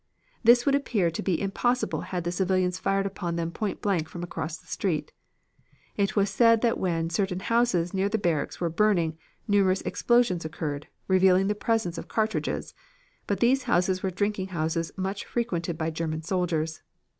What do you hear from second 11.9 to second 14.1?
of cartridges; but these houses were